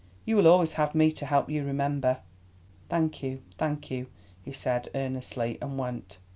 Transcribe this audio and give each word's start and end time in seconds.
You 0.25 0.35
will 0.35 0.47
always 0.47 0.73
have 0.73 0.95
me 0.95 1.11
to 1.11 1.27
help 1.27 1.47
you, 1.51 1.63
remember." 1.63 2.21
"Thank 2.89 3.21
you, 3.21 3.43
thank 3.59 3.91
you," 3.91 4.07
he 4.41 4.51
said 4.51 4.89
earnestly, 4.95 5.59
and 5.61 5.77
went. 5.77 6.17